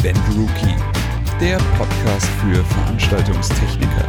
[0.00, 0.76] Event Rookie,
[1.40, 4.08] der Podcast für Veranstaltungstechniker.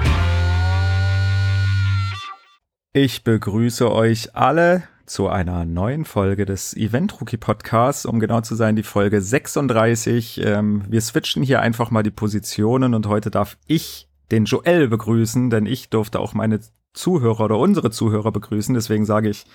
[2.93, 8.53] Ich begrüße euch alle zu einer neuen Folge des Event Rookie Podcasts, um genau zu
[8.53, 10.41] sein, die Folge 36.
[10.43, 15.49] Ähm, wir switchen hier einfach mal die Positionen und heute darf ich den Joel begrüßen,
[15.49, 16.59] denn ich durfte auch meine
[16.93, 18.75] Zuhörer oder unsere Zuhörer begrüßen.
[18.75, 19.45] Deswegen sage ich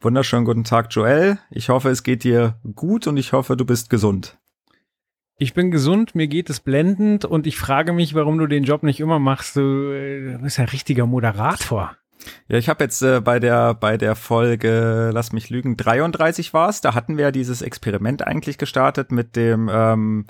[0.00, 1.38] wunderschönen guten Tag, Joel.
[1.52, 4.37] Ich hoffe, es geht dir gut und ich hoffe, du bist gesund.
[5.40, 8.82] Ich bin gesund, mir geht es blendend und ich frage mich, warum du den Job
[8.82, 9.54] nicht immer machst.
[9.54, 11.96] Du, äh, bist ja ein richtiger Moderator.
[12.48, 16.68] Ja, ich habe jetzt äh, bei der bei der Folge, lass mich lügen, 33 war
[16.68, 16.80] es.
[16.80, 20.26] Da hatten wir ja dieses Experiment eigentlich gestartet mit dem ähm,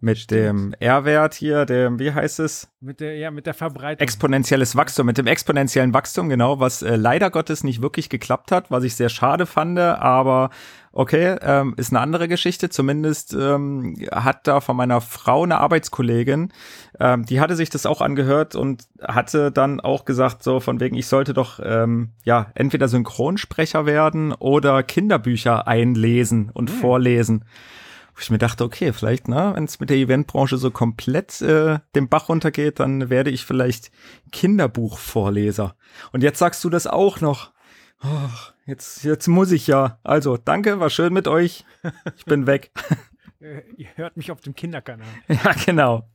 [0.00, 0.74] mit Stimmt.
[0.74, 2.68] dem R-Wert hier, dem, wie heißt es?
[2.80, 4.02] Mit der, ja, mit der Verbreitung.
[4.02, 8.70] Exponentielles Wachstum, mit dem exponentiellen Wachstum, genau, was äh, leider Gottes nicht wirklich geklappt hat,
[8.70, 10.50] was ich sehr schade fand, aber
[10.92, 12.70] okay, ähm, ist eine andere Geschichte.
[12.70, 16.52] Zumindest ähm, hat da von meiner Frau eine Arbeitskollegin,
[17.00, 20.96] ähm, die hatte sich das auch angehört und hatte dann auch gesagt, so von wegen,
[20.96, 26.76] ich sollte doch ähm, ja entweder Synchronsprecher werden oder Kinderbücher einlesen und hm.
[26.76, 27.44] vorlesen.
[28.18, 31.78] Wo ich mir dachte, okay, vielleicht, ne, wenn es mit der Eventbranche so komplett äh,
[31.94, 33.92] den Bach runtergeht, dann werde ich vielleicht
[34.32, 35.76] Kinderbuchvorleser.
[36.10, 37.52] Und jetzt sagst du das auch noch.
[38.02, 38.28] Oh,
[38.66, 40.00] jetzt, jetzt muss ich ja.
[40.02, 41.64] Also, danke, war schön mit euch.
[42.16, 42.72] Ich bin weg.
[43.40, 45.06] Äh, ihr hört mich auf dem Kinderkanal.
[45.28, 46.10] Ja, genau.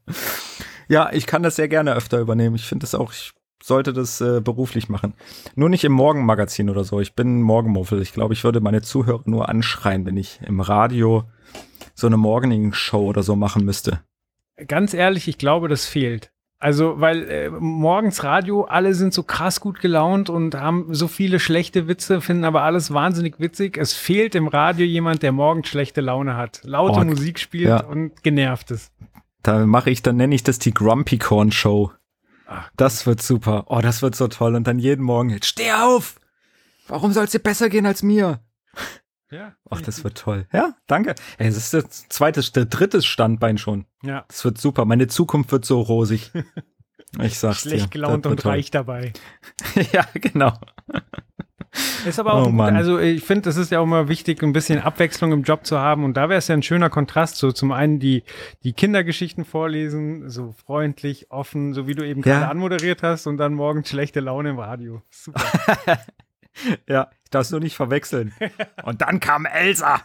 [0.89, 2.57] Ja, ich kann das sehr gerne öfter übernehmen.
[2.57, 3.31] Ich finde das auch, ich
[3.63, 5.13] sollte das äh, beruflich machen.
[5.55, 6.99] Nur nicht im Morgenmagazin oder so.
[6.99, 8.01] Ich bin Morgenmuffel.
[8.01, 11.23] Ich glaube, ich würde meine Zuhörer nur anschreien, wenn ich im Radio
[11.93, 14.01] so eine Morning-Show oder so machen müsste.
[14.67, 16.31] Ganz ehrlich, ich glaube, das fehlt.
[16.59, 21.41] Also, weil äh, morgens Radio, alle sind so krass gut gelaunt und haben so viele
[21.41, 23.77] schlechte Witze, finden aber alles wahnsinnig witzig.
[23.77, 27.83] Es fehlt im Radio jemand, der morgens schlechte Laune hat, laute oh, Musik spielt ja.
[27.83, 28.93] und genervt ist.
[29.41, 31.91] Da mache ich, dann nenne ich das die Grumpy Corn Show.
[32.47, 33.65] Ach, das wird super.
[33.67, 34.55] Oh, das wird so toll.
[34.55, 36.17] Und dann jeden Morgen, steh auf!
[36.87, 38.39] Warum soll es dir besser gehen als mir?
[39.33, 39.53] Ja.
[39.69, 40.45] Ach, das wird toll.
[40.53, 41.15] Ja, danke.
[41.39, 43.85] Ey, das ist das zweite, der dritte Standbein schon.
[44.03, 44.25] Ja.
[44.27, 44.85] Das wird super.
[44.85, 46.31] Meine Zukunft wird so rosig.
[47.21, 49.13] Ich sag's Schlecht gelaunt und reich dabei.
[49.93, 50.51] ja, genau.
[52.07, 54.51] Ist aber auch, oh, gut, also ich finde, es ist ja auch immer wichtig, ein
[54.51, 56.05] bisschen Abwechslung im Job zu haben.
[56.05, 57.37] Und da wäre es ja ein schöner Kontrast.
[57.37, 58.23] So zum einen die,
[58.63, 62.39] die Kindergeschichten vorlesen, so freundlich, offen, so wie du eben ja.
[62.39, 65.03] gerade anmoderiert hast, und dann morgens schlechte Laune im Radio.
[65.11, 65.43] Super.
[66.87, 67.09] ja,
[67.41, 68.33] es nur nicht verwechseln.
[68.83, 70.01] Und dann kam Elsa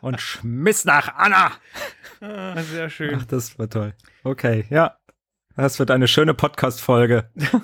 [0.00, 1.52] und schmiss nach Anna.
[2.20, 3.18] Ah, sehr schön.
[3.20, 3.94] Ach, das war toll.
[4.24, 4.96] Okay, ja.
[5.56, 7.30] Das wird eine schöne Podcast-Folge.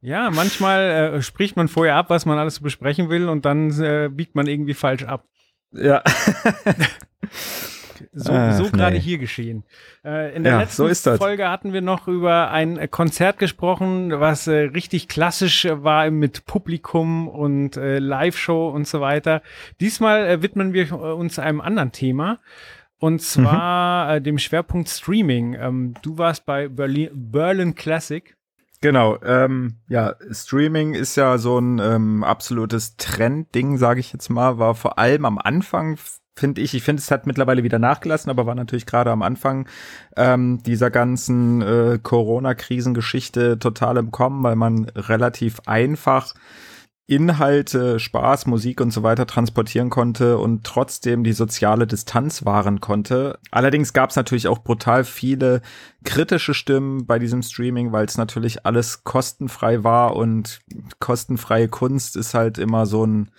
[0.00, 4.08] Ja, manchmal äh, spricht man vorher ab, was man alles besprechen will und dann äh,
[4.08, 5.26] biegt man irgendwie falsch ab.
[5.72, 6.04] Ja.
[8.12, 9.00] So, so gerade nee.
[9.00, 9.64] hier geschehen.
[10.04, 14.46] Äh, in der ja, letzten so Folge hatten wir noch über ein Konzert gesprochen, was
[14.46, 19.42] äh, richtig klassisch war mit Publikum und äh, Live-Show und so weiter.
[19.80, 22.38] Diesmal äh, widmen wir uns einem anderen Thema.
[23.00, 24.16] Und zwar mhm.
[24.16, 25.54] Äh, dem Schwerpunkt Streaming.
[25.54, 28.34] Ähm, du warst bei Berlin, Berlin Classic.
[28.80, 34.58] Genau, ähm, ja, Streaming ist ja so ein ähm, absolutes Trendding, sage ich jetzt mal,
[34.58, 35.98] war vor allem am Anfang
[36.38, 36.74] finde ich.
[36.74, 39.68] Ich finde, es hat mittlerweile wieder nachgelassen, aber war natürlich gerade am Anfang
[40.16, 46.34] ähm, dieser ganzen äh, Corona-Krisengeschichte total im Kommen, weil man relativ einfach
[47.08, 53.38] Inhalte, Spaß, Musik und so weiter transportieren konnte und trotzdem die soziale Distanz wahren konnte.
[53.50, 55.62] Allerdings gab es natürlich auch brutal viele
[56.04, 60.60] kritische Stimmen bei diesem Streaming, weil es natürlich alles kostenfrei war und
[61.00, 63.30] kostenfreie Kunst ist halt immer so ein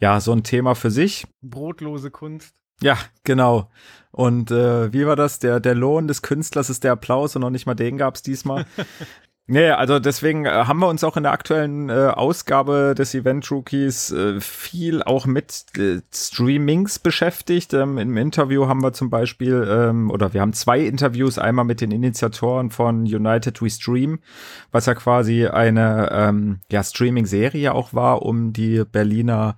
[0.00, 1.26] ja, so ein Thema für sich.
[1.42, 2.54] Brotlose Kunst.
[2.82, 3.70] Ja, genau.
[4.10, 5.38] Und äh, wie war das?
[5.38, 8.64] Der, der Lohn des Künstlers ist der Applaus und noch nicht mal den gab's diesmal.
[9.52, 13.50] Nee, also deswegen äh, haben wir uns auch in der aktuellen äh, Ausgabe des Event
[13.50, 17.74] Rookies äh, viel auch mit äh, Streamings beschäftigt.
[17.74, 21.80] Ähm, Im Interview haben wir zum Beispiel, ähm, oder wir haben zwei Interviews, einmal mit
[21.80, 24.20] den Initiatoren von United We Stream,
[24.70, 29.56] was ja quasi eine ähm, ja, Streaming-Serie auch war, um die Berliner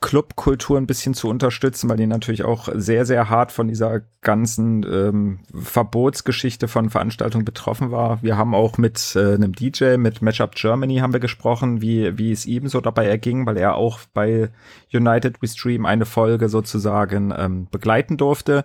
[0.00, 4.84] Clubkultur ein bisschen zu unterstützen, weil die natürlich auch sehr, sehr hart von dieser ganzen
[4.84, 8.22] ähm, Verbotsgeschichte von Veranstaltungen betroffen war.
[8.22, 12.30] Wir haben auch mit äh, einem DJ, mit Matchup Germany haben wir gesprochen, wie, wie
[12.30, 14.50] es ihm so dabei erging, weil er auch bei
[14.92, 18.64] United We Stream eine Folge sozusagen ähm, begleiten durfte.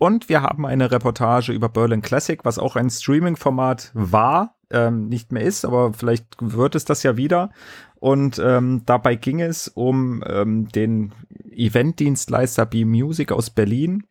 [0.00, 5.30] Und wir haben eine Reportage über Berlin Classic, was auch ein Streaming-Format war, ähm, nicht
[5.30, 7.50] mehr ist, aber vielleicht wird es das ja wieder.
[7.96, 11.12] Und ähm, dabei ging es um ähm, den
[11.50, 14.04] Eventdienstleister B-Music aus Berlin,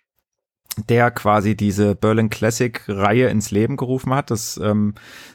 [0.89, 4.30] der quasi diese Berlin Classic Reihe ins Leben gerufen hat.
[4.30, 4.94] Das ähm,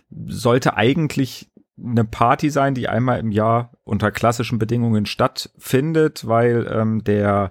[0.08, 7.02] sollte eigentlich eine Party sein, die einmal im Jahr unter klassischen Bedingungen stattfindet, weil ähm,
[7.02, 7.50] der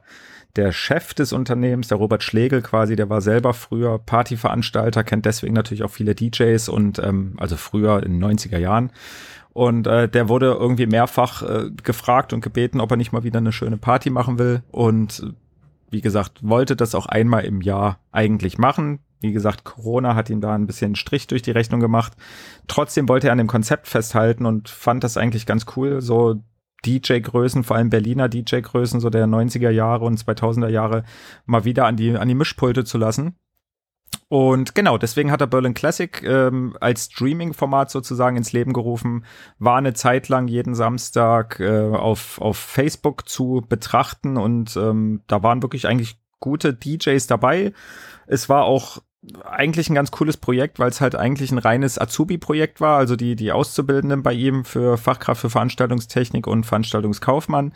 [0.56, 5.54] der Chef des Unternehmens, der Robert Schlegel quasi, der war selber früher Partyveranstalter, kennt deswegen
[5.54, 8.92] natürlich auch viele DJs und ähm, also früher in den 90er Jahren.
[9.54, 13.38] Und äh, der wurde irgendwie mehrfach äh, gefragt und gebeten, ob er nicht mal wieder
[13.38, 14.64] eine schöne Party machen will.
[14.72, 15.34] Und
[15.90, 19.00] wie gesagt, wollte das auch einmal im Jahr eigentlich machen.
[19.22, 22.14] Wie gesagt, Corona hat ihm da ein bisschen Strich durch die Rechnung gemacht.
[22.68, 26.42] Trotzdem wollte er an dem Konzept festhalten und fand das eigentlich ganz cool, so
[26.86, 31.04] DJ-Größen, vor allem Berliner DJ-Größen, so der 90er Jahre und 2000er Jahre,
[31.46, 33.36] mal wieder an die, an die Mischpulte zu lassen.
[34.30, 39.26] Und genau, deswegen hat er Berlin Classic ähm, als Streaming-Format sozusagen ins Leben gerufen,
[39.60, 45.44] war eine Zeit lang jeden Samstag äh, auf, auf Facebook zu betrachten und ähm, da
[45.44, 47.74] waren wirklich eigentlich gute DJs dabei.
[48.28, 49.04] Es war auch
[49.46, 52.98] eigentlich ein ganz cooles Projekt, weil es halt eigentlich ein reines Azubi-Projekt war.
[52.98, 57.74] Also die, die Auszubildenden bei ihm für Fachkraft für Veranstaltungstechnik und Veranstaltungskaufmann,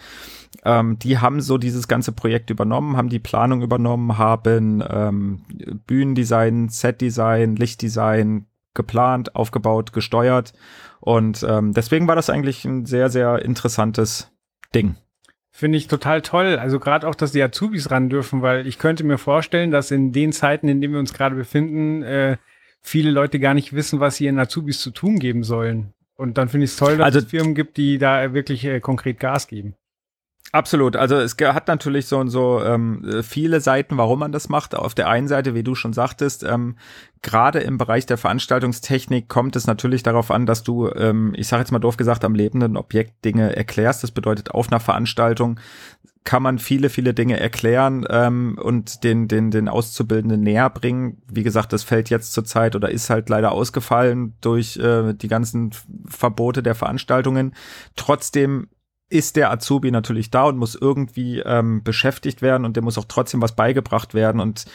[0.66, 5.42] ähm, die haben so dieses ganze Projekt übernommen, haben die Planung übernommen, haben ähm,
[5.88, 10.54] Bühnendesign, Setdesign, Lichtdesign geplant, aufgebaut, gesteuert.
[11.00, 14.32] Und ähm, deswegen war das eigentlich ein sehr, sehr interessantes
[14.76, 14.98] Ding.
[15.58, 16.60] Finde ich total toll.
[16.60, 20.12] Also gerade auch, dass die Azubis ran dürfen, weil ich könnte mir vorstellen, dass in
[20.12, 22.38] den Zeiten, in denen wir uns gerade befinden, äh,
[22.84, 25.96] viele Leute gar nicht wissen, was sie ihren Azubis zu tun geben sollen.
[26.16, 28.80] Und dann finde ich es toll, dass also, es Firmen gibt, die da wirklich äh,
[28.80, 29.74] konkret Gas geben.
[30.54, 30.96] Absolut.
[30.96, 34.76] Also es hat natürlich so und so ähm, viele Seiten, warum man das macht.
[34.76, 36.78] Auf der einen Seite, wie du schon sagtest, ähm,
[37.22, 41.62] gerade im Bereich der Veranstaltungstechnik kommt es natürlich darauf an, dass du, ähm, ich sage
[41.62, 44.04] jetzt mal doof gesagt, am lebenden Objekt Dinge erklärst.
[44.04, 45.60] Das bedeutet, auf einer Veranstaltung
[46.24, 51.22] kann man viele, viele Dinge erklären ähm, und den, den, den Auszubildenden näher bringen.
[51.32, 55.72] Wie gesagt, das fällt jetzt zurzeit oder ist halt leider ausgefallen durch äh, die ganzen
[56.06, 57.54] Verbote der Veranstaltungen.
[57.96, 58.68] Trotzdem
[59.10, 63.06] ist der Azubi natürlich da und muss irgendwie ähm, beschäftigt werden und der muss auch
[63.08, 64.66] trotzdem was beigebracht werden und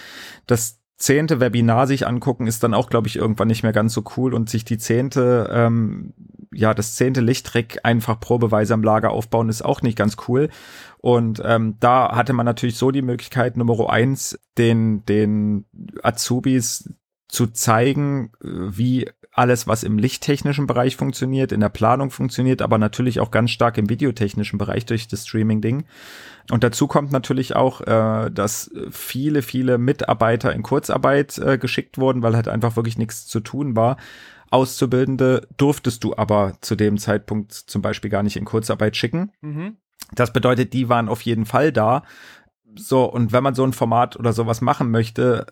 [0.46, 4.04] das zehnte Webinar sich angucken ist dann auch, glaube ich, irgendwann nicht mehr ganz so
[4.16, 6.14] cool und sich die zehnte, ähm,
[6.52, 10.48] ja, das zehnte Lichttrick einfach probeweise am Lager aufbauen ist auch nicht ganz cool.
[10.98, 15.64] Und ähm, da hatte man natürlich so die Möglichkeit, Nummer eins, den, den
[16.02, 16.94] Azubis
[17.28, 22.76] zu zeigen, äh, wie alles, was im lichttechnischen Bereich funktioniert, in der Planung funktioniert, aber
[22.76, 25.84] natürlich auch ganz stark im videotechnischen Bereich durch das Streaming-Ding.
[26.50, 32.22] Und dazu kommt natürlich auch, äh, dass viele, viele Mitarbeiter in Kurzarbeit äh, geschickt wurden,
[32.22, 33.96] weil halt einfach wirklich nichts zu tun war.
[34.50, 39.32] Auszubildende durftest du aber zu dem Zeitpunkt zum Beispiel gar nicht in Kurzarbeit schicken.
[39.40, 39.78] Mhm.
[40.14, 42.02] Das bedeutet, die waren auf jeden Fall da.
[42.76, 45.46] So, und wenn man so ein Format oder sowas machen möchte,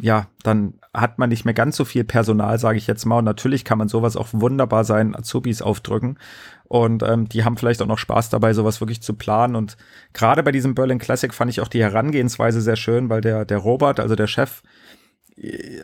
[0.00, 3.18] ja, dann hat man nicht mehr ganz so viel Personal, sage ich jetzt mal.
[3.18, 6.18] Und natürlich kann man sowas auch wunderbar seinen Azubis aufdrücken.
[6.64, 9.56] Und ähm, die haben vielleicht auch noch Spaß dabei, sowas wirklich zu planen.
[9.56, 9.76] Und
[10.12, 13.58] gerade bei diesem Berlin Classic fand ich auch die Herangehensweise sehr schön, weil der, der
[13.58, 14.62] Robert, also der Chef,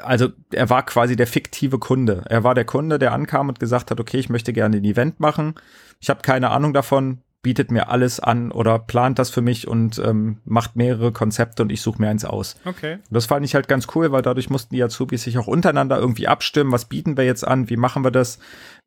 [0.03, 2.23] also er war quasi der fiktive Kunde.
[2.29, 5.19] Er war der Kunde, der ankam und gesagt hat, okay, ich möchte gerne ein Event
[5.19, 5.55] machen.
[6.01, 9.99] Ich habe keine Ahnung davon bietet mir alles an oder plant das für mich und
[9.99, 12.57] ähm, macht mehrere Konzepte und ich suche mir eins aus.
[12.65, 12.99] Okay.
[13.11, 16.29] Das fand ich halt ganz cool, weil dadurch mussten die Azubis sich auch untereinander irgendwie
[16.29, 18.39] abstimmen, was bieten wir jetzt an, wie machen wir das.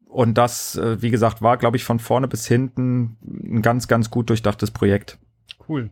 [0.08, 4.12] Und das, äh, wie gesagt, war, glaube ich, von vorne bis hinten ein ganz, ganz
[4.12, 5.18] gut durchdachtes Projekt.
[5.68, 5.90] Cool.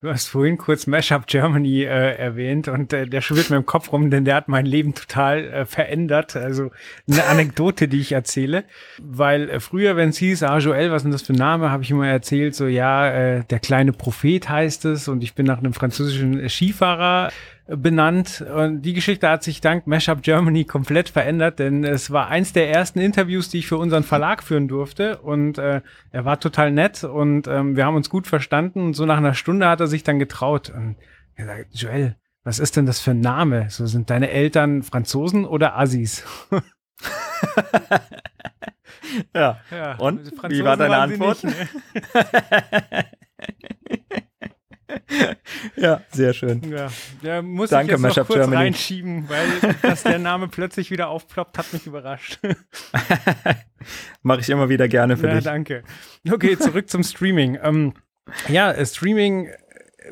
[0.00, 3.90] Du hast vorhin kurz Mashup Germany äh, erwähnt und äh, der schwirrt mir im Kopf
[3.90, 6.36] rum, denn der hat mein Leben total äh, verändert.
[6.36, 6.70] Also
[7.10, 8.62] eine Anekdote, die ich erzähle.
[9.02, 11.72] Weil äh, früher, wenn es hieß, ah Joel, was ist denn das für ein Name,
[11.72, 15.46] habe ich immer erzählt, so ja, äh, der kleine Prophet heißt es und ich bin
[15.46, 17.32] nach einem französischen Skifahrer
[17.68, 18.44] benannt.
[18.54, 22.70] Und die Geschichte hat sich dank Mashup Germany komplett verändert, denn es war eins der
[22.70, 25.18] ersten Interviews, die ich für unseren Verlag führen durfte.
[25.18, 28.80] Und äh, er war total nett und ähm, wir haben uns gut verstanden.
[28.80, 30.96] Und so nach einer Stunde hat er sich dann getraut und
[31.36, 33.68] gesagt, Joel, was ist denn das für ein Name?
[33.68, 36.24] So sind deine Eltern Franzosen oder Assis?
[39.34, 39.60] ja.
[39.70, 39.96] ja.
[39.98, 41.44] Und wie war deine Antwort?
[41.44, 41.68] Nicht, ne?
[45.76, 46.62] ja, sehr schön.
[46.70, 46.90] Ja,
[47.22, 48.56] der muss Danke, ich jetzt noch kurz Germany.
[48.56, 52.38] reinschieben, weil dass der Name plötzlich wieder aufploppt, hat mich überrascht.
[54.22, 55.44] Mache ich immer wieder gerne für ja, dich.
[55.44, 55.82] Danke.
[56.30, 57.58] Okay, zurück zum Streaming.
[57.62, 57.94] Ähm,
[58.48, 59.48] ja, äh, Streaming,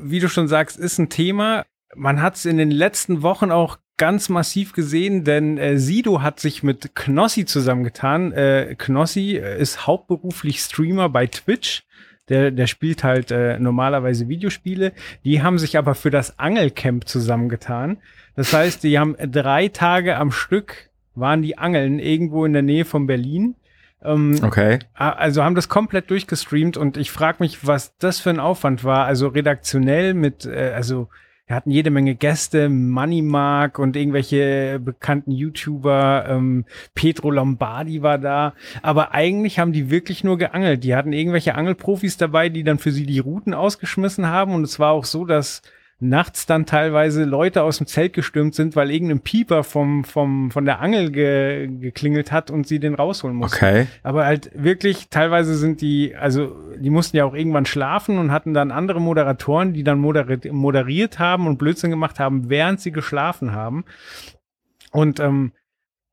[0.01, 1.65] wie du schon sagst, ist ein Thema.
[1.95, 6.41] Man hat es in den letzten Wochen auch ganz massiv gesehen, denn äh, Sido hat
[6.41, 8.33] sich mit Knossi zusammengetan.
[8.33, 11.85] Äh, Knossi äh, ist hauptberuflich Streamer bei Twitch
[12.29, 14.93] der, der spielt halt äh, normalerweise Videospiele.
[15.25, 17.99] Die haben sich aber für das Angelcamp zusammengetan.
[18.35, 22.85] Das heißt, die haben drei Tage am Stück waren die Angeln irgendwo in der Nähe
[22.85, 23.57] von Berlin.
[24.03, 24.79] Ähm, okay.
[24.95, 29.07] Also haben das komplett durchgestreamt und ich frage mich, was das für ein Aufwand war.
[29.07, 31.09] Also redaktionell mit, äh, also
[31.47, 36.65] wir hatten jede Menge Gäste, Money Mark und irgendwelche bekannten YouTuber, ähm,
[36.97, 38.55] Petro Lombardi war da.
[38.83, 40.83] Aber eigentlich haben die wirklich nur geangelt.
[40.83, 44.55] Die hatten irgendwelche Angelprofis dabei, die dann für sie die Routen ausgeschmissen haben.
[44.55, 45.63] Und es war auch so, dass
[45.99, 50.67] nachts dann teilweise Leute aus dem Zelt gestürmt sind, weil irgendein Pieper vom, vom, von
[50.67, 53.57] der Angel ge, geklingelt hat und sie den rausholen mussten.
[53.57, 53.87] Okay.
[54.03, 58.53] Aber halt wirklich, teilweise sind die, also die mussten ja auch irgendwann schlafen und hatten
[58.53, 63.53] dann andere Moderatoren, die dann moderiert, moderiert haben und Blödsinn gemacht haben, während sie geschlafen
[63.53, 63.85] haben.
[64.93, 65.53] Und ähm,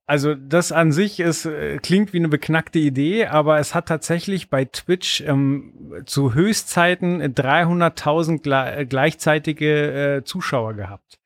[0.05, 4.49] also das an sich ist, äh, klingt wie eine beknackte Idee, aber es hat tatsächlich
[4.49, 11.19] bei Twitch ähm, zu Höchstzeiten 300.000 gle gleichzeitige äh, Zuschauer gehabt.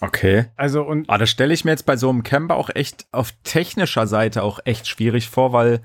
[0.00, 0.46] Okay.
[0.56, 3.32] Also und ah, das stelle ich mir jetzt bei so einem Camper auch echt auf
[3.42, 5.80] technischer Seite auch echt schwierig vor, weil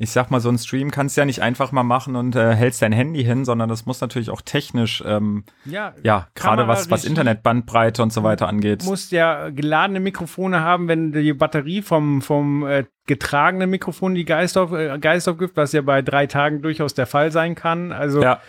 [0.00, 2.54] ich sag mal, so ein Stream kannst du ja nicht einfach mal machen und äh,
[2.54, 6.90] hältst dein Handy hin, sondern das muss natürlich auch technisch, ähm, ja, ja gerade was,
[6.90, 8.80] was Internetbandbreite und so weiter angeht.
[8.80, 14.24] Du musst ja geladene Mikrofone haben, wenn die Batterie vom, vom äh, getragenen Mikrofon die
[14.24, 17.92] Geist, auf, äh, Geist aufgibt, was ja bei drei Tagen durchaus der Fall sein kann.
[17.92, 18.40] Also ja.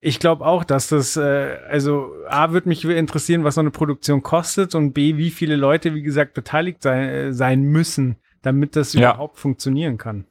[0.00, 4.22] ich glaube auch, dass das, äh, also A, würde mich interessieren, was so eine Produktion
[4.22, 8.94] kostet und B, wie viele Leute, wie gesagt, beteiligt sein, äh, sein müssen, damit das
[8.94, 9.10] ja.
[9.10, 10.24] überhaupt funktionieren kann.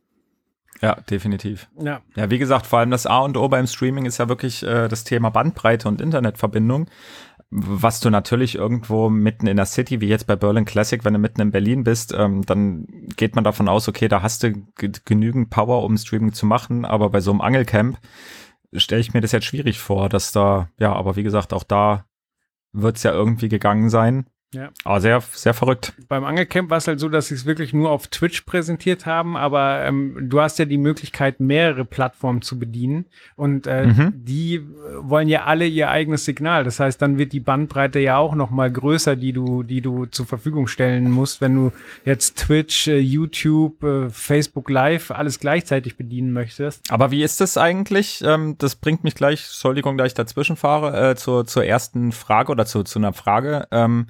[0.84, 1.70] Ja, definitiv.
[1.82, 2.02] Ja.
[2.14, 4.90] Ja, wie gesagt, vor allem das A und O beim Streaming ist ja wirklich äh,
[4.90, 6.88] das Thema Bandbreite und Internetverbindung.
[7.50, 11.20] Was du natürlich irgendwo mitten in der City, wie jetzt bei Berlin Classic, wenn du
[11.20, 12.86] mitten in Berlin bist, ähm, dann
[13.16, 14.52] geht man davon aus, okay, da hast du
[15.06, 17.98] genügend Power, um Streaming zu machen, aber bei so einem Angelcamp
[18.74, 22.08] stelle ich mir das jetzt schwierig vor, dass da, ja, aber wie gesagt, auch da
[22.74, 24.26] wird es ja irgendwie gegangen sein.
[24.54, 24.70] Ja.
[24.84, 25.94] Aber sehr, sehr verrückt.
[26.08, 29.36] Beim Angelcamp war es halt so, dass sie es wirklich nur auf Twitch präsentiert haben,
[29.36, 33.06] aber ähm, du hast ja die Möglichkeit, mehrere Plattformen zu bedienen
[33.36, 34.14] und äh, mhm.
[34.16, 34.62] die
[35.00, 36.64] wollen ja alle ihr eigenes Signal.
[36.64, 40.06] Das heißt, dann wird die Bandbreite ja auch noch mal größer, die du, die du
[40.06, 41.72] zur Verfügung stellen musst, wenn du
[42.06, 46.92] jetzt Twitch, äh, YouTube, äh, Facebook Live alles gleichzeitig bedienen möchtest.
[46.92, 48.24] Aber wie ist das eigentlich?
[48.26, 52.52] Ähm, das bringt mich gleich, Entschuldigung, da ich dazwischen fahre, äh, zur, zur ersten Frage
[52.52, 53.68] oder zu, zu einer Frage.
[53.72, 54.08] Ähm,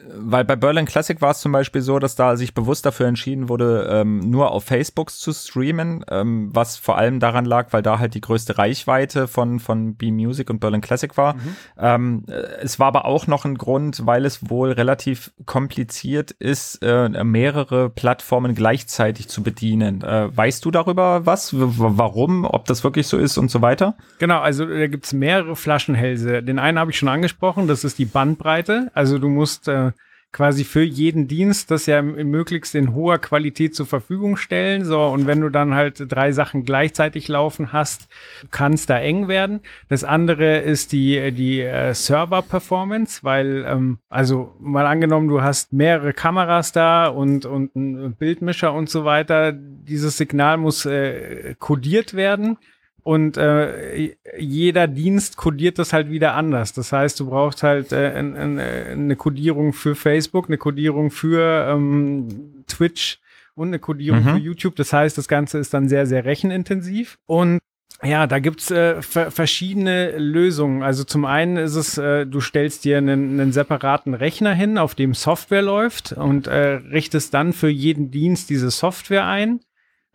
[0.00, 3.48] weil bei Berlin Classic war es zum Beispiel so, dass da sich bewusst dafür entschieden
[3.48, 7.98] wurde, ähm, nur auf Facebook zu streamen, ähm, was vor allem daran lag, weil da
[7.98, 11.34] halt die größte Reichweite von, von B-Music und Berlin Classic war.
[11.34, 11.56] Mhm.
[11.78, 16.82] Ähm, äh, es war aber auch noch ein Grund, weil es wohl relativ kompliziert ist,
[16.82, 20.02] äh, mehrere Plattformen gleichzeitig zu bedienen.
[20.02, 21.58] Äh, weißt du darüber was?
[21.58, 22.44] W warum?
[22.44, 23.96] Ob das wirklich so ist und so weiter?
[24.18, 26.42] Genau, also da gibt's mehrere Flaschenhälse.
[26.42, 28.90] Den einen habe ich schon angesprochen, das ist die Bandbreite.
[28.94, 29.87] Also du musst äh,
[30.30, 34.84] quasi für jeden Dienst das ja möglichst in hoher Qualität zur Verfügung stellen.
[34.84, 38.08] So, und wenn du dann halt drei Sachen gleichzeitig laufen hast,
[38.50, 39.60] kann es da eng werden.
[39.88, 46.12] Das andere ist die, die äh, Server-Performance, weil, ähm, also mal angenommen, du hast mehrere
[46.12, 49.52] Kameras da und, und ein Bildmischer und so weiter.
[49.52, 52.58] Dieses Signal muss äh, kodiert werden
[53.02, 56.72] und äh, jeder Dienst kodiert das halt wieder anders.
[56.72, 61.68] Das heißt, du brauchst halt äh, ein, ein, eine Kodierung für Facebook, eine Kodierung für
[61.70, 63.20] ähm, Twitch
[63.54, 64.28] und eine Kodierung mhm.
[64.28, 64.76] für YouTube.
[64.76, 67.18] Das heißt, das Ganze ist dann sehr, sehr rechenintensiv.
[67.26, 67.60] Und
[68.02, 70.82] ja, da gibt's äh, verschiedene Lösungen.
[70.82, 74.94] Also zum einen ist es, äh, du stellst dir einen, einen separaten Rechner hin, auf
[74.94, 79.60] dem Software läuft und äh, richtest dann für jeden Dienst diese Software ein.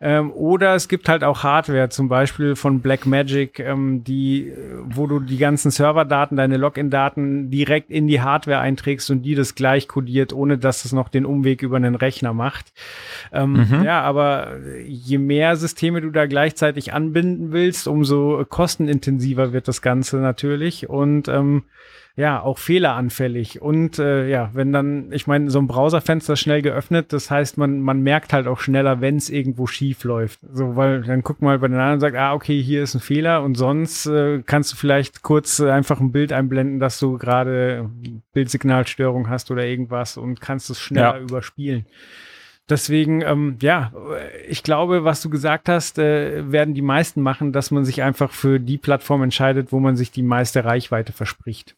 [0.00, 4.52] Ähm, oder es gibt halt auch Hardware, zum Beispiel von Blackmagic, ähm, die,
[4.84, 9.54] wo du die ganzen Serverdaten, deine Login-Daten direkt in die Hardware einträgst und die das
[9.54, 12.72] gleich kodiert, ohne dass es noch den Umweg über einen Rechner macht.
[13.32, 13.84] Ähm, mhm.
[13.84, 20.16] Ja, aber je mehr Systeme du da gleichzeitig anbinden willst, umso kostenintensiver wird das Ganze
[20.16, 20.88] natürlich.
[20.88, 21.62] Und ähm,
[22.16, 23.60] ja, auch fehleranfällig.
[23.60, 27.80] Und äh, ja, wenn dann, ich meine, so ein Browserfenster schnell geöffnet, das heißt, man,
[27.80, 30.40] man merkt halt auch schneller, wenn es irgendwo schief läuft.
[30.52, 33.00] So, weil dann guckt mal bei den anderen und sagt, ah, okay, hier ist ein
[33.00, 37.18] Fehler und sonst äh, kannst du vielleicht kurz äh, einfach ein Bild einblenden, dass du
[37.18, 37.88] gerade
[38.32, 41.22] Bildsignalstörung hast oder irgendwas und kannst es schneller ja.
[41.22, 41.86] überspielen.
[42.68, 43.92] Deswegen, ähm, ja,
[44.48, 48.32] ich glaube, was du gesagt hast, äh, werden die meisten machen, dass man sich einfach
[48.32, 51.76] für die Plattform entscheidet, wo man sich die meiste Reichweite verspricht.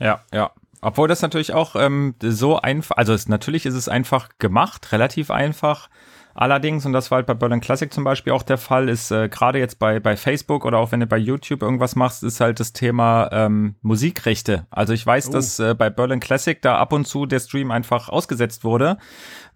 [0.00, 0.50] Ja, ja.
[0.80, 5.30] Obwohl das natürlich auch ähm, so einfach, also es, natürlich ist es einfach gemacht, relativ
[5.30, 5.88] einfach.
[6.38, 9.30] Allerdings, und das war halt bei Berlin Classic zum Beispiel auch der Fall, ist äh,
[9.30, 12.60] gerade jetzt bei, bei Facebook oder auch wenn du bei YouTube irgendwas machst, ist halt
[12.60, 14.66] das Thema ähm, Musikrechte.
[14.68, 15.32] Also ich weiß, oh.
[15.32, 18.98] dass äh, bei Berlin Classic da ab und zu der Stream einfach ausgesetzt wurde,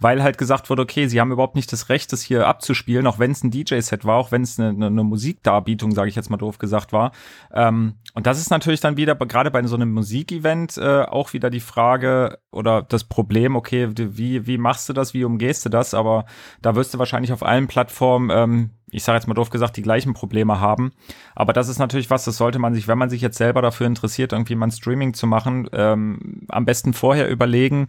[0.01, 3.19] weil halt gesagt wurde, okay, sie haben überhaupt nicht das Recht, das hier abzuspielen, auch
[3.19, 6.31] wenn es ein DJ-Set war, auch wenn es eine, eine, eine Musikdarbietung, sage ich jetzt
[6.31, 7.13] mal doof gesagt, war.
[7.53, 11.51] Ähm, und das ist natürlich dann wieder, gerade bei so einem Musikevent, äh, auch wieder
[11.51, 15.93] die Frage oder das Problem, okay, wie, wie machst du das, wie umgehst du das?
[15.93, 16.25] Aber
[16.63, 19.83] da wirst du wahrscheinlich auf allen Plattformen ähm, ich sage jetzt mal doof gesagt, die
[19.83, 20.93] gleichen Probleme haben.
[21.35, 23.87] Aber das ist natürlich was, das sollte man sich, wenn man sich jetzt selber dafür
[23.87, 27.87] interessiert, irgendwie mal ein Streaming zu machen, ähm, am besten vorher überlegen,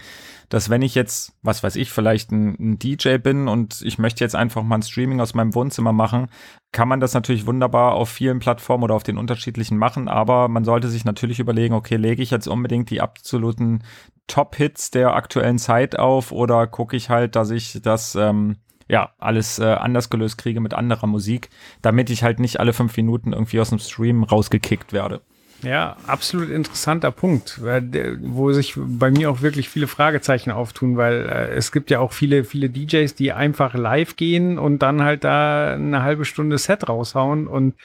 [0.50, 4.24] dass wenn ich jetzt, was weiß ich, vielleicht ein, ein, DJ bin und ich möchte
[4.24, 6.28] jetzt einfach mal ein Streaming aus meinem Wohnzimmer machen,
[6.72, 10.66] kann man das natürlich wunderbar auf vielen Plattformen oder auf den unterschiedlichen machen, aber man
[10.66, 13.84] sollte sich natürlich überlegen, okay, lege ich jetzt unbedingt die absoluten
[14.28, 18.58] Top-Hits der aktuellen Zeit auf oder gucke ich halt, dass ich das ähm,
[18.92, 21.50] ja, alles äh, anders gelöst kriege mit anderer Musik,
[21.82, 25.22] damit ich halt nicht alle fünf Minuten irgendwie aus dem Stream rausgekickt werde.
[25.64, 31.54] Ja, absolut interessanter Punkt, wo sich bei mir auch wirklich viele Fragezeichen auftun, weil äh,
[31.54, 35.74] es gibt ja auch viele, viele DJs, die einfach live gehen und dann halt da
[35.74, 37.76] eine halbe Stunde Set raushauen und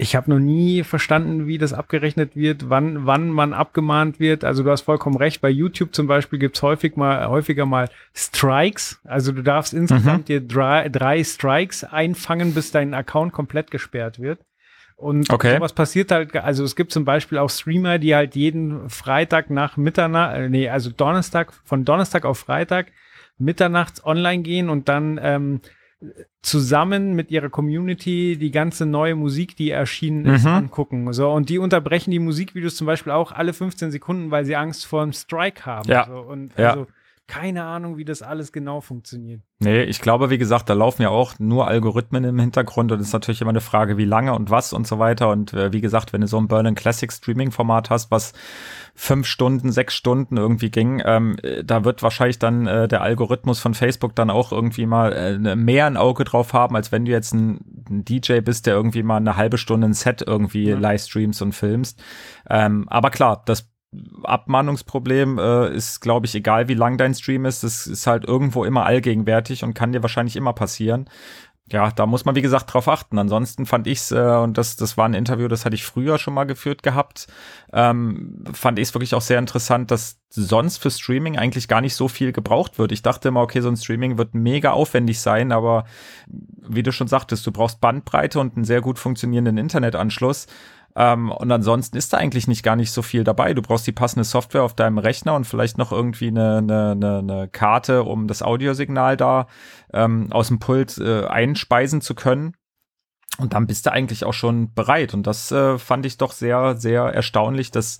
[0.00, 4.44] ich habe noch nie verstanden, wie das abgerechnet wird, wann, wann man abgemahnt wird.
[4.44, 5.40] Also du hast vollkommen recht.
[5.40, 9.00] Bei YouTube zum Beispiel gibt's häufig mal, häufiger mal Strikes.
[9.02, 10.24] Also du darfst insgesamt mhm.
[10.26, 14.38] dir drei, drei Strikes einfangen, bis dein Account komplett gesperrt wird.
[14.94, 15.56] Und okay.
[15.56, 19.76] sowas passiert halt, also es gibt zum Beispiel auch Streamer, die halt jeden Freitag nach
[19.76, 22.92] Mitternacht, äh, nee, also Donnerstag, von Donnerstag auf Freitag
[23.36, 25.60] mitternachts online gehen und dann ähm,
[26.42, 30.50] zusammen mit ihrer Community die ganze neue Musik, die erschienen ist, mhm.
[30.50, 31.12] angucken.
[31.12, 34.86] So, und die unterbrechen die Musikvideos zum Beispiel auch alle 15 Sekunden, weil sie Angst
[34.86, 35.88] vor einem Strike haben.
[35.88, 36.06] Ja.
[36.06, 36.70] So, und ja.
[36.70, 36.86] also
[37.28, 39.42] keine Ahnung, wie das alles genau funktioniert.
[39.58, 43.08] Nee, ich glaube, wie gesagt, da laufen ja auch nur Algorithmen im Hintergrund und es
[43.08, 45.28] ist natürlich immer eine Frage, wie lange und was und so weiter.
[45.28, 48.32] Und äh, wie gesagt, wenn du so ein Berlin Classic Streaming Format hast, was
[48.94, 53.60] fünf Stunden, sechs Stunden irgendwie ging, ähm, äh, da wird wahrscheinlich dann äh, der Algorithmus
[53.60, 57.10] von Facebook dann auch irgendwie mal äh, mehr ein Auge drauf haben, als wenn du
[57.10, 57.60] jetzt ein,
[57.90, 60.78] ein DJ bist, der irgendwie mal eine halbe Stunde ein Set irgendwie ja.
[60.78, 62.02] live streamst und filmst.
[62.48, 63.68] Ähm, aber klar, das
[64.22, 68.64] Abmahnungsproblem äh, ist, glaube ich, egal wie lang dein Stream ist, das ist halt irgendwo
[68.64, 71.08] immer allgegenwärtig und kann dir wahrscheinlich immer passieren.
[71.70, 73.18] Ja, da muss man, wie gesagt, drauf achten.
[73.18, 76.32] Ansonsten fand ich's, äh, und das, das war ein Interview, das hatte ich früher schon
[76.32, 77.26] mal geführt gehabt,
[77.72, 81.94] ähm, fand ich es wirklich auch sehr interessant, dass sonst für Streaming eigentlich gar nicht
[81.94, 82.92] so viel gebraucht wird.
[82.92, 85.84] Ich dachte immer, okay, so ein Streaming wird mega aufwendig sein, aber
[86.26, 90.46] wie du schon sagtest, du brauchst Bandbreite und einen sehr gut funktionierenden Internetanschluss.
[90.98, 93.54] Ähm, und ansonsten ist da eigentlich nicht gar nicht so viel dabei.
[93.54, 97.18] Du brauchst die passende Software auf deinem Rechner und vielleicht noch irgendwie eine, eine, eine,
[97.18, 99.46] eine Karte, um das Audiosignal da
[99.94, 102.56] ähm, aus dem Pult äh, einspeisen zu können.
[103.38, 105.14] Und dann bist du eigentlich auch schon bereit.
[105.14, 107.98] Und das äh, fand ich doch sehr, sehr erstaunlich, dass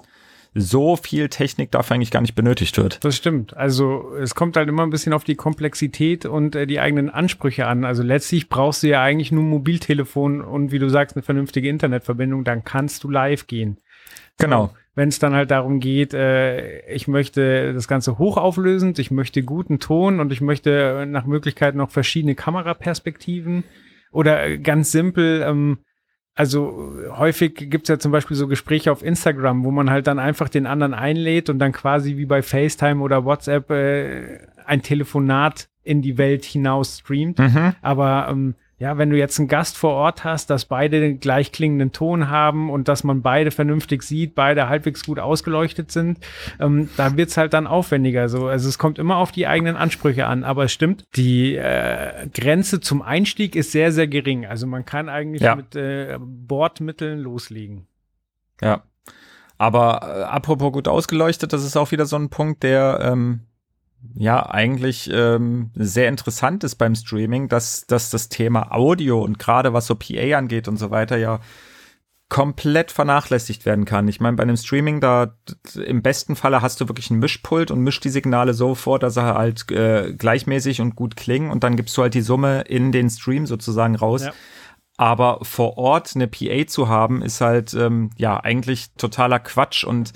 [0.55, 3.05] so viel Technik dafür eigentlich gar nicht benötigt wird.
[3.05, 3.57] Das stimmt.
[3.57, 7.67] Also es kommt halt immer ein bisschen auf die Komplexität und äh, die eigenen Ansprüche
[7.67, 7.85] an.
[7.85, 11.69] Also letztlich brauchst du ja eigentlich nur ein Mobiltelefon und wie du sagst, eine vernünftige
[11.69, 13.79] Internetverbindung, dann kannst du live gehen.
[14.39, 14.67] Genau.
[14.67, 19.43] So, Wenn es dann halt darum geht, äh, ich möchte das Ganze hochauflösend, ich möchte
[19.43, 23.65] guten Ton und ich möchte nach Möglichkeit noch verschiedene Kameraperspektiven
[24.13, 25.79] oder ganz simpel, ähm,
[26.39, 30.49] also häufig gibt's ja zum Beispiel so Gespräche auf Instagram, wo man halt dann einfach
[30.49, 36.01] den anderen einlädt und dann quasi wie bei FaceTime oder WhatsApp äh, ein Telefonat in
[36.01, 37.41] die Welt hinaus streamt.
[37.41, 37.75] Mhm.
[37.83, 41.51] Aber ähm, ja, wenn du jetzt einen Gast vor Ort hast, dass beide den gleich
[41.51, 46.19] klingenden Ton haben und dass man beide vernünftig sieht, beide halbwegs gut ausgeleuchtet sind,
[46.61, 48.29] ähm, da wird's halt dann aufwendiger.
[48.29, 50.45] So, also es kommt immer auf die eigenen Ansprüche an.
[50.45, 54.47] Aber es stimmt, die äh, Grenze zum Einstieg ist sehr, sehr gering.
[54.47, 55.57] Also man kann eigentlich ja.
[55.57, 57.89] mit äh, Bordmitteln loslegen.
[58.61, 58.85] Ja.
[59.59, 63.41] Aber äh, apropos gut ausgeleuchtet, das ist auch wieder so ein Punkt, der ähm,
[64.15, 69.73] ja eigentlich ähm, sehr interessant ist beim Streaming, dass, dass das Thema Audio und gerade
[69.73, 71.41] was so PA angeht und so weiter ja
[72.29, 74.07] komplett vernachlässigt werden kann.
[74.07, 75.35] Ich meine, bei einem Streaming, da
[75.83, 79.17] im besten Falle hast du wirklich ein Mischpult und mischt die Signale so vor, dass
[79.17, 82.93] er halt äh, gleichmäßig und gut klingen und dann gibst du halt die Summe in
[82.93, 84.25] den Stream sozusagen raus.
[84.25, 84.33] Ja.
[84.99, 90.13] Aber vor Ort eine PA zu haben, ist halt ähm, ja eigentlich totaler Quatsch und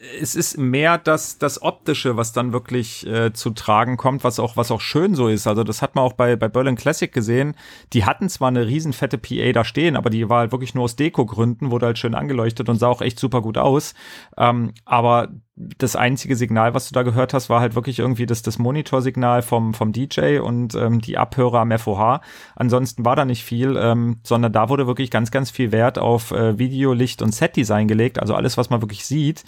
[0.00, 4.56] es ist mehr das, das Optische, was dann wirklich äh, zu tragen kommt, was auch,
[4.56, 5.46] was auch schön so ist.
[5.46, 7.54] Also das hat man auch bei, bei Berlin Classic gesehen.
[7.92, 10.84] Die hatten zwar eine riesen fette PA da stehen, aber die war halt wirklich nur
[10.84, 13.92] aus Deko-Gründen, wurde halt schön angeleuchtet und sah auch echt super gut aus.
[14.38, 18.40] Ähm, aber das einzige Signal, was du da gehört hast, war halt wirklich irgendwie das,
[18.40, 22.20] das Monitorsignal vom, vom DJ und ähm, die Abhörer am FOH.
[22.56, 26.30] Ansonsten war da nicht viel, ähm, sondern da wurde wirklich ganz, ganz viel Wert auf
[26.30, 28.18] äh, Video, Licht und Setdesign gelegt.
[28.18, 29.44] Also alles, was man wirklich sieht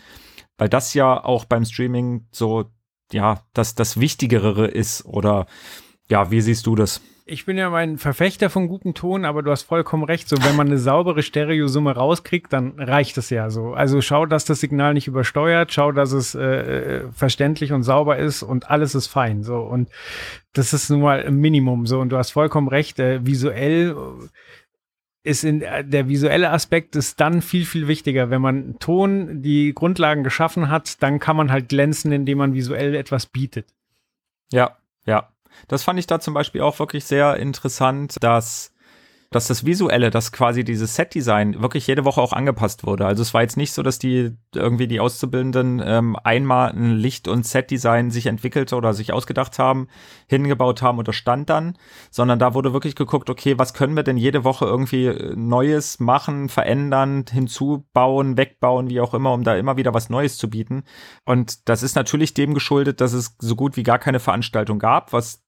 [0.58, 2.66] weil das ja auch beim Streaming so,
[3.12, 5.46] ja, das, das Wichtigere ist oder
[6.08, 7.00] ja, wie siehst du das?
[7.24, 10.28] Ich bin ja mein Verfechter von gutem Ton, aber du hast vollkommen recht.
[10.28, 13.74] So, wenn man eine saubere Stereosumme rauskriegt, dann reicht es ja so.
[13.74, 18.18] Also schau, dass das Signal nicht übersteuert, schau, dass es äh, äh verständlich und sauber
[18.18, 19.44] ist und alles ist fein.
[19.44, 19.88] So und
[20.52, 21.86] das ist nun mal ein Minimum.
[21.86, 22.98] So und du hast vollkommen recht.
[22.98, 23.96] Äh, visuell
[25.24, 29.74] ist in äh, der visuelle Aspekt ist dann viel viel wichtiger, wenn man Ton die
[29.74, 33.66] Grundlagen geschaffen hat, dann kann man halt glänzen, indem man visuell etwas bietet.
[34.50, 35.28] Ja, ja.
[35.68, 38.71] Das fand ich da zum Beispiel auch wirklich sehr interessant, dass
[39.34, 43.06] dass das Visuelle, dass quasi dieses Set-Design wirklich jede Woche auch angepasst wurde.
[43.06, 47.28] Also es war jetzt nicht so, dass die irgendwie die Auszubildenden ähm, einmal ein Licht-
[47.28, 49.88] und Set-Design sich entwickelte oder sich ausgedacht haben,
[50.28, 51.76] hingebaut haben das stand dann,
[52.10, 56.00] sondern da wurde wirklich geguckt, okay, was können wir denn jede Woche irgendwie äh, Neues
[56.00, 60.84] machen, verändern, hinzubauen, wegbauen, wie auch immer, um da immer wieder was Neues zu bieten.
[61.24, 65.12] Und das ist natürlich dem geschuldet, dass es so gut wie gar keine Veranstaltung gab,
[65.12, 65.42] was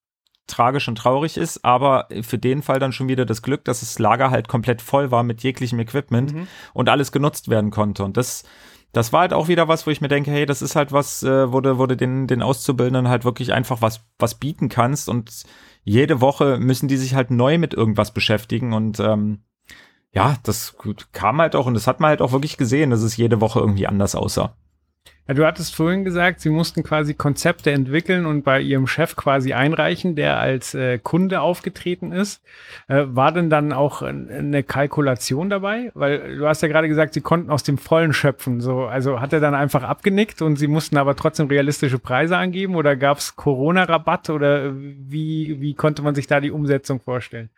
[0.47, 3.99] tragisch und traurig ist, aber für den Fall dann schon wieder das Glück, dass das
[3.99, 6.47] Lager halt komplett voll war mit jeglichem Equipment mhm.
[6.73, 8.03] und alles genutzt werden konnte.
[8.03, 8.43] Und das,
[8.91, 11.23] das war halt auch wieder was, wo ich mir denke, hey, das ist halt was,
[11.23, 15.09] äh, wo du, wo du den, den Auszubildenden halt wirklich einfach was, was bieten kannst
[15.09, 15.43] und
[15.83, 19.43] jede Woche müssen die sich halt neu mit irgendwas beschäftigen und ähm,
[20.11, 20.77] ja, das
[21.11, 23.59] kam halt auch und das hat man halt auch wirklich gesehen, dass es jede Woche
[23.59, 24.55] irgendwie anders aussah.
[25.27, 29.53] Ja, du hattest vorhin gesagt, sie mussten quasi Konzepte entwickeln und bei ihrem Chef quasi
[29.53, 32.43] einreichen, der als äh, Kunde aufgetreten ist.
[32.87, 35.91] Äh, war denn dann auch eine Kalkulation dabei?
[35.95, 38.61] Weil du hast ja gerade gesagt, sie konnten aus dem Vollen schöpfen.
[38.61, 42.75] So, also hat er dann einfach abgenickt und sie mussten aber trotzdem realistische Preise angeben
[42.75, 47.49] oder gab es Corona-Rabatt oder wie, wie konnte man sich da die Umsetzung vorstellen?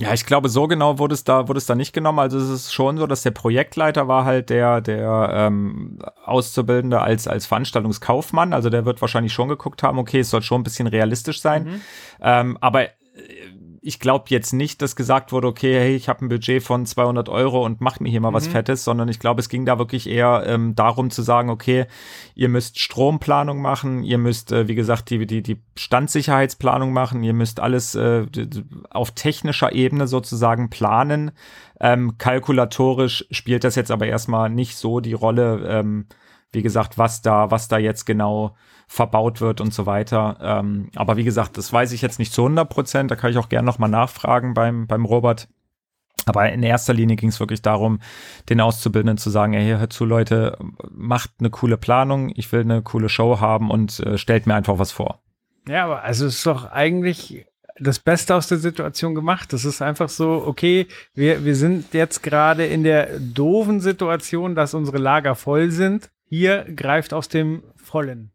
[0.00, 2.18] Ja, ich glaube, so genau wurde es da, wurde es da nicht genommen.
[2.18, 7.28] Also es ist schon so, dass der Projektleiter war halt der, der ähm, Auszubildende als,
[7.28, 8.52] als Veranstaltungskaufmann.
[8.52, 11.64] Also der wird wahrscheinlich schon geguckt haben, okay, es soll schon ein bisschen realistisch sein.
[11.64, 11.80] Mhm.
[12.20, 12.88] Ähm, aber
[13.86, 17.28] ich glaube jetzt nicht, dass gesagt wurde, okay, hey, ich habe ein Budget von 200
[17.28, 18.34] Euro und mach mir hier mal mhm.
[18.34, 21.84] was Fettes, sondern ich glaube, es ging da wirklich eher ähm, darum zu sagen, okay,
[22.34, 27.34] ihr müsst Stromplanung machen, ihr müsst, äh, wie gesagt, die, die, die Standsicherheitsplanung machen, ihr
[27.34, 28.26] müsst alles äh,
[28.88, 31.32] auf technischer Ebene sozusagen planen.
[31.78, 36.06] Ähm, kalkulatorisch spielt das jetzt aber erstmal nicht so die Rolle, ähm,
[36.52, 40.38] wie gesagt, was da, was da jetzt genau verbaut wird und so weiter.
[40.40, 43.10] Ähm, aber wie gesagt, das weiß ich jetzt nicht zu 100 Prozent.
[43.10, 45.48] Da kann ich auch gerne nochmal nachfragen beim, beim Robert.
[46.26, 48.00] Aber in erster Linie ging es wirklich darum,
[48.48, 50.56] den Auszubildenden zu sagen, ey, hört zu, Leute,
[50.90, 54.78] macht eine coole Planung, ich will eine coole Show haben und äh, stellt mir einfach
[54.78, 55.20] was vor.
[55.68, 57.46] Ja, aber also es ist doch eigentlich
[57.78, 59.52] das Beste aus der Situation gemacht.
[59.52, 64.74] Das ist einfach so, okay, wir, wir sind jetzt gerade in der doofen Situation, dass
[64.74, 66.10] unsere Lager voll sind.
[66.28, 68.30] Hier greift aus dem Vollen.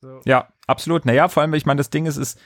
[0.00, 0.20] So.
[0.24, 1.06] Ja, absolut.
[1.06, 2.38] Naja, vor allem, ich meine, das Ding ist, ist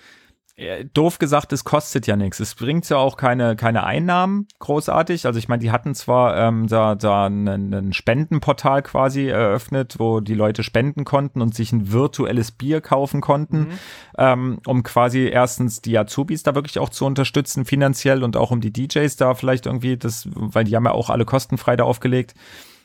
[0.60, 2.38] äh, doof gesagt, es kostet ja nichts.
[2.38, 5.24] Es bringt ja auch keine, keine Einnahmen großartig.
[5.26, 10.20] Also ich meine, die hatten zwar ähm, da, da ein, ein Spendenportal quasi eröffnet, wo
[10.20, 13.78] die Leute spenden konnten und sich ein virtuelles Bier kaufen konnten, mhm.
[14.18, 18.60] ähm, um quasi erstens die Azubis da wirklich auch zu unterstützen finanziell und auch um
[18.60, 22.34] die DJs da vielleicht irgendwie das, weil die haben ja auch alle kostenfrei da aufgelegt.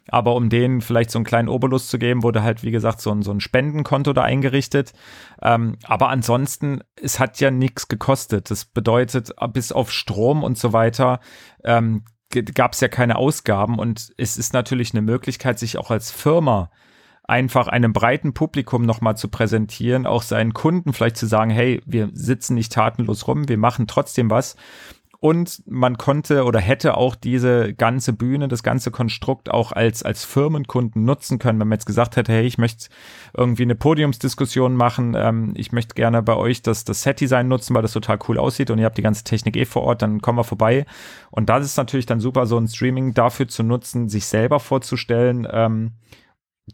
[0.07, 3.11] Aber um denen vielleicht so einen kleinen Obolus zu geben, wurde halt, wie gesagt, so
[3.11, 4.93] ein, so ein Spendenkonto da eingerichtet.
[5.41, 8.51] Ähm, aber ansonsten, es hat ja nichts gekostet.
[8.51, 11.19] Das bedeutet, bis auf Strom und so weiter,
[11.63, 13.79] ähm, gab es ja keine Ausgaben.
[13.79, 16.69] Und es ist natürlich eine Möglichkeit, sich auch als Firma
[17.27, 22.09] einfach einem breiten Publikum nochmal zu präsentieren, auch seinen Kunden vielleicht zu sagen, hey, wir
[22.13, 24.55] sitzen nicht tatenlos rum, wir machen trotzdem was.
[25.19, 30.23] Und man konnte oder hätte auch diese ganze Bühne, das ganze Konstrukt auch als, als
[30.25, 32.89] Firmenkunden nutzen können, wenn man jetzt gesagt hätte, hey, ich möchte
[33.35, 37.81] irgendwie eine Podiumsdiskussion machen, ähm, ich möchte gerne bei euch das, das Set-Design nutzen, weil
[37.81, 40.37] das total cool aussieht und ihr habt die ganze Technik eh vor Ort, dann kommen
[40.37, 40.85] wir vorbei.
[41.31, 45.47] Und das ist natürlich dann super, so ein Streaming dafür zu nutzen, sich selber vorzustellen,
[45.49, 45.93] ähm,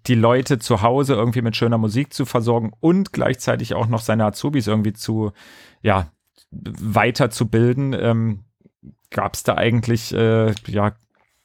[0.08, 4.26] die Leute zu Hause irgendwie mit schöner Musik zu versorgen und gleichzeitig auch noch seine
[4.26, 5.32] Azubis irgendwie zu,
[5.82, 6.12] ja,
[6.52, 8.40] weiterzubilden, ähm,
[9.10, 10.94] gab es da eigentlich äh, ja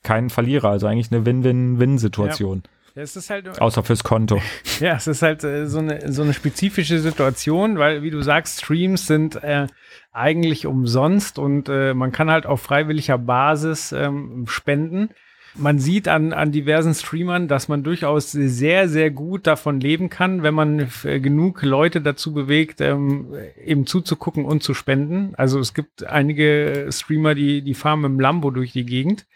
[0.03, 2.63] keinen Verlierer, also eigentlich eine Win-Win-Win-Situation.
[2.99, 4.41] Es ist halt, Außer fürs Konto.
[4.81, 8.63] Ja, es ist halt äh, so, eine, so eine spezifische Situation, weil, wie du sagst,
[8.63, 9.67] Streams sind äh,
[10.13, 15.11] eigentlich umsonst und äh, man kann halt auf freiwilliger Basis ähm, spenden
[15.59, 20.43] man sieht an, an diversen Streamern, dass man durchaus sehr, sehr gut davon leben kann,
[20.43, 23.29] wenn man genug Leute dazu bewegt, ähm,
[23.65, 25.35] eben zuzugucken und zu spenden.
[25.37, 29.27] Also es gibt einige Streamer, die, die fahren mit dem Lambo durch die Gegend.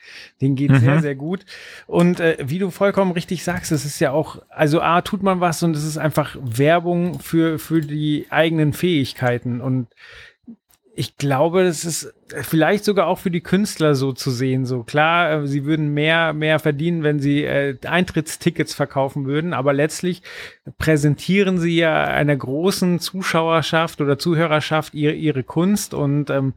[0.41, 0.79] Den geht mhm.
[0.79, 1.45] sehr, sehr gut.
[1.87, 5.41] Und äh, wie du vollkommen richtig sagst, es ist ja auch, also A, tut man
[5.41, 9.61] was und es ist einfach Werbung für, für die eigenen Fähigkeiten.
[9.61, 9.89] Und
[11.01, 14.67] ich glaube, es ist vielleicht sogar auch für die Künstler so zu sehen.
[14.67, 19.73] So klar, äh, sie würden mehr, mehr verdienen, wenn sie äh, Eintrittstickets verkaufen würden, aber
[19.73, 20.21] letztlich
[20.77, 26.53] präsentieren sie ja einer großen Zuschauerschaft oder Zuhörerschaft ihre, ihre Kunst und ähm,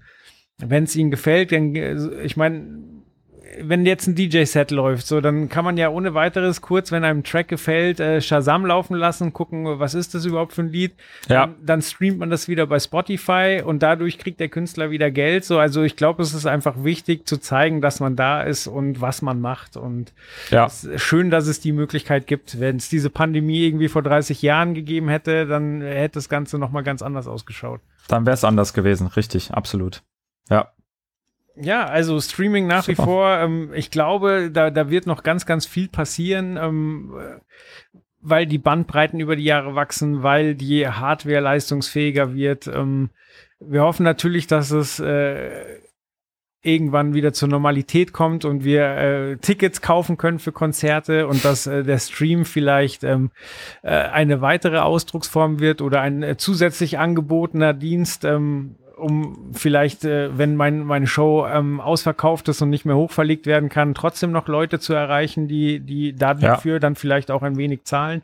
[0.58, 3.03] wenn es ihnen gefällt, dann, äh, ich meine,
[3.62, 7.24] wenn jetzt ein DJ-Set läuft, so, dann kann man ja ohne weiteres kurz, wenn einem
[7.24, 10.94] Track gefällt, äh, Shazam laufen lassen, gucken, was ist das überhaupt für ein Lied.
[11.28, 11.48] Ja.
[11.48, 15.46] Dann, dann, streamt man das wieder bei Spotify und dadurch kriegt der Künstler wieder Geld.
[15.46, 19.02] So, also ich glaube, es ist einfach wichtig zu zeigen, dass man da ist und
[19.02, 19.78] was man macht.
[19.78, 20.14] Und
[20.50, 20.70] ja.
[20.96, 22.60] schön, dass es die Möglichkeit gibt.
[22.60, 26.84] Wenn es diese Pandemie irgendwie vor 30 Jahren gegeben hätte, dann hätte das Ganze nochmal
[26.84, 27.82] ganz anders ausgeschaut.
[28.08, 30.04] Dann wäre es anders gewesen, richtig, absolut.
[30.50, 30.72] Ja.
[31.56, 32.98] Ja, also Streaming nach Super.
[32.98, 33.38] wie vor.
[33.38, 37.14] Ähm, ich glaube, da, da wird noch ganz, ganz viel passieren, ähm,
[38.22, 42.68] weil die Bandbreiten über die Jahre wachsen, weil die Hardware leistungsfähiger wird.
[42.68, 43.12] Ähm,
[43.60, 45.80] wir hoffen natürlich, dass es äh,
[46.64, 51.68] irgendwann wieder zur Normalität kommt und wir äh, Tickets kaufen können für Konzerte und dass
[51.68, 53.32] äh, der Stream vielleicht ähm,
[53.84, 58.24] äh, eine weitere Ausdrucksform wird oder ein äh, zusätzlich angebotener Dienst.
[58.24, 63.46] Ähm, um vielleicht, äh, wenn mein, meine Show ähm, ausverkauft ist und nicht mehr hochverlegt
[63.46, 66.80] werden kann, trotzdem noch Leute zu erreichen, die, die dafür ja.
[66.80, 68.24] dann vielleicht auch ein wenig zahlen.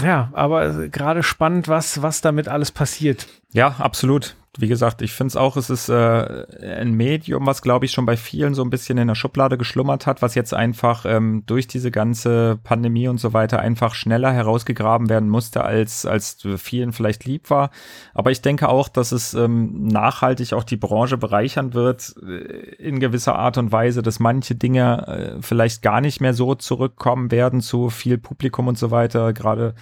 [0.00, 3.26] Ja, aber gerade spannend, was, was damit alles passiert.
[3.52, 6.46] Ja, absolut wie gesagt, ich finde es auch, es ist äh,
[6.80, 10.06] ein Medium, was, glaube ich, schon bei vielen so ein bisschen in der Schublade geschlummert
[10.06, 15.08] hat, was jetzt einfach ähm, durch diese ganze Pandemie und so weiter einfach schneller herausgegraben
[15.08, 17.70] werden musste, als, als vielen vielleicht lieb war.
[18.14, 23.00] Aber ich denke auch, dass es ähm, nachhaltig auch die Branche bereichern wird, äh, in
[23.00, 27.60] gewisser Art und Weise, dass manche Dinge äh, vielleicht gar nicht mehr so zurückkommen werden
[27.60, 29.32] zu viel Publikum und so weiter.
[29.32, 29.74] Gerade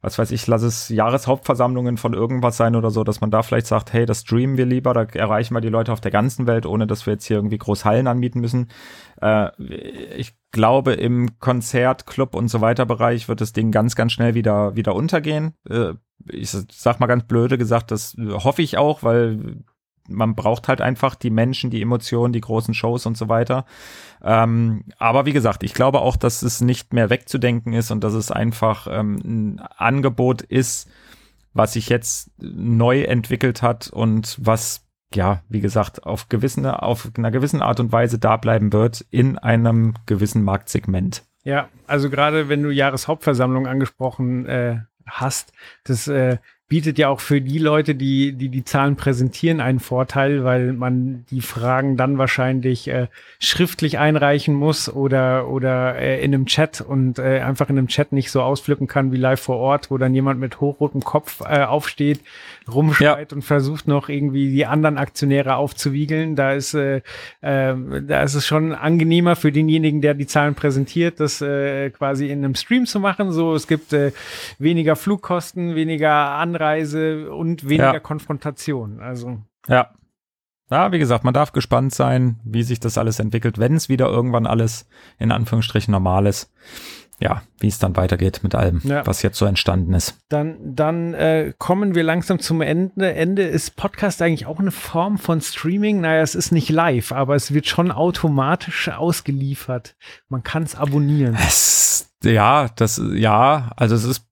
[0.00, 3.66] was weiß ich, lass es Jahreshauptversammlungen von irgendwas sein oder so, dass man da vielleicht
[3.66, 6.66] sagt, hey, das streamen wir lieber, da erreichen wir die Leute auf der ganzen Welt,
[6.66, 8.68] ohne dass wir jetzt hier irgendwie groß Hallen anmieten müssen.
[9.20, 9.50] Äh,
[10.16, 14.34] ich glaube, im Konzert, Club und so weiter Bereich wird das Ding ganz, ganz schnell
[14.34, 15.54] wieder, wieder untergehen.
[15.68, 15.94] Äh,
[16.30, 19.64] ich sag mal ganz blöde gesagt, das hoffe ich auch, weil
[20.08, 23.64] man braucht halt einfach die Menschen, die Emotionen, die großen Shows und so weiter.
[24.22, 28.14] Ähm, aber wie gesagt, ich glaube auch, dass es nicht mehr wegzudenken ist und dass
[28.14, 30.90] es einfach ähm, ein Angebot ist,
[31.52, 37.30] was sich jetzt neu entwickelt hat und was ja, wie gesagt, auf gewisse, auf einer
[37.30, 41.24] gewissen Art und Weise da bleiben wird in einem gewissen Marktsegment.
[41.44, 45.52] Ja, also gerade wenn du Jahreshauptversammlung angesprochen äh, hast,
[45.84, 50.44] das äh, bietet ja auch für die Leute, die, die die Zahlen präsentieren, einen Vorteil,
[50.44, 56.44] weil man die Fragen dann wahrscheinlich äh, schriftlich einreichen muss oder, oder äh, in einem
[56.44, 59.90] Chat und äh, einfach in einem Chat nicht so ausflippen kann wie live vor Ort,
[59.90, 62.20] wo dann jemand mit hochrotem Kopf äh, aufsteht,
[62.72, 63.36] rumschreit ja.
[63.36, 66.36] und versucht noch irgendwie die anderen Aktionäre aufzuwiegeln.
[66.36, 67.02] Da ist, äh,
[67.40, 72.30] äh, da ist es schon angenehmer für denjenigen, der die Zahlen präsentiert, das äh, quasi
[72.30, 73.32] in einem Stream zu machen.
[73.32, 74.12] So, es gibt äh,
[74.58, 78.00] weniger Flugkosten, weniger Anreise und weniger ja.
[78.00, 79.00] Konfrontation.
[79.00, 79.38] Also.
[79.68, 79.90] Ja.
[80.70, 84.06] Ja, wie gesagt, man darf gespannt sein, wie sich das alles entwickelt, wenn es wieder
[84.08, 84.86] irgendwann alles
[85.18, 86.52] in Anführungsstrichen normal ist.
[87.20, 89.04] Ja, wie es dann weitergeht mit allem, ja.
[89.04, 90.18] was jetzt so entstanden ist.
[90.28, 93.12] Dann, dann äh, kommen wir langsam zum Ende.
[93.12, 96.00] Ende ist Podcast eigentlich auch eine Form von Streaming.
[96.00, 99.96] Naja, es ist nicht live, aber es wird schon automatisch ausgeliefert.
[100.28, 101.34] Man kann es abonnieren.
[101.34, 104.24] Es, ja, das, ja, also es ist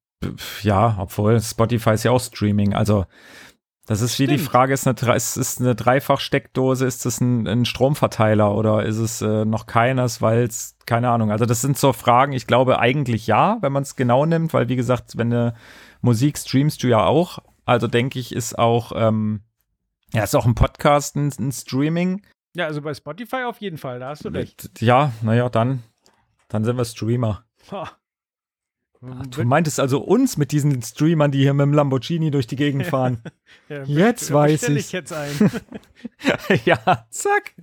[0.63, 2.75] ja, obwohl Spotify ist ja auch Streaming.
[2.75, 3.07] Also
[3.87, 7.65] das ist wie die Frage, ist eine, ist, ist eine Dreifach-Steckdose, ist das ein, ein,
[7.65, 11.31] Stromverteiler oder ist es äh, noch keines, weil es, keine Ahnung.
[11.31, 14.69] Also das sind so Fragen, ich glaube eigentlich ja, wenn man es genau nimmt, weil
[14.69, 15.55] wie gesagt, wenn eine
[16.01, 17.39] Musik streamst du ja auch.
[17.65, 19.43] Also denke ich, ist auch, ähm,
[20.13, 22.23] ja, ist auch ein Podcast ein, ein Streaming.
[22.55, 24.81] Ja, also bei Spotify auf jeden Fall, da hast du recht.
[24.81, 25.85] Ja, naja, dann,
[26.49, 27.45] dann sind wir Streamer.
[27.71, 27.91] Ha.
[29.03, 32.57] Ach, du meintest also uns mit diesen Streamern, die hier mit dem Lamborghini durch die
[32.57, 33.23] Gegend fahren.
[33.69, 34.93] ja, jetzt weiß ich.
[34.93, 35.51] jetzt ein.
[36.65, 37.55] ja, zack.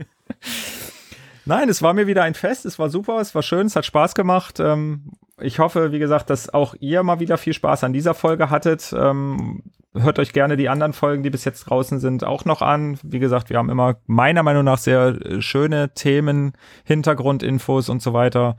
[1.46, 2.66] Nein, es war mir wieder ein Fest.
[2.66, 4.60] Es war super, es war schön, es hat Spaß gemacht.
[4.60, 8.50] Ähm, ich hoffe, wie gesagt, dass auch ihr mal wieder viel Spaß an dieser Folge
[8.50, 8.94] hattet.
[8.98, 12.98] Ähm, hört euch gerne die anderen Folgen, die bis jetzt draußen sind, auch noch an.
[13.04, 16.54] Wie gesagt, wir haben immer meiner Meinung nach sehr äh, schöne Themen,
[16.86, 18.58] Hintergrundinfos und so weiter.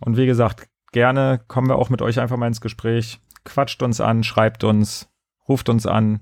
[0.00, 3.20] Und wie gesagt, gerne kommen wir auch mit euch einfach mal ins Gespräch.
[3.44, 5.08] Quatscht uns an, schreibt uns,
[5.48, 6.20] ruft uns an,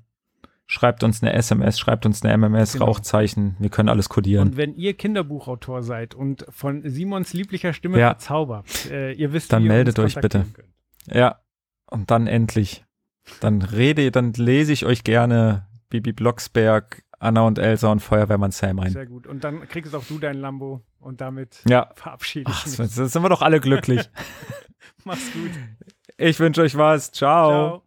[0.67, 2.87] schreibt uns eine SMS, schreibt uns eine MMS, genau.
[2.87, 3.57] Rauchzeichen.
[3.59, 4.49] Wir können alles kodieren.
[4.49, 8.11] Und wenn ihr Kinderbuchautor seid und von Simons lieblicher Stimme ja.
[8.11, 10.47] verzaubert, äh, ihr wisst, dann meldet euch bitte.
[10.53, 10.69] Könnt.
[11.13, 11.41] Ja,
[11.91, 12.85] und dann endlich.
[13.41, 18.79] Dann rede, dann lese ich euch gerne Bibi Blocksberg, Anna und Elsa und Feuerwehrmann Sam
[18.81, 18.91] ein.
[18.91, 19.27] Sehr gut.
[19.27, 21.91] Und dann kriegst auch du dein Lambo und damit ja.
[21.95, 22.81] verabschiede ich mich.
[22.81, 24.11] Ach, sind wir doch alle glücklich.
[25.05, 25.51] Mach's gut.
[26.19, 27.13] Ich wünsche euch was.
[27.13, 27.49] Ciao.
[27.51, 27.83] Ciao.